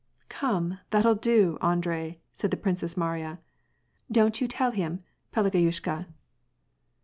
"Come, 0.29 0.79
that'll 0.89 1.13
do, 1.13 1.59
Andrei," 1.61 2.17
said 2.33 2.49
the 2.49 2.57
Princess 2.57 2.97
Mariya. 2.97 3.37
"Don't 4.11 4.41
you 4.41 4.47
tell 4.47 4.71
him, 4.71 5.03
Pelageyushka 5.31 6.07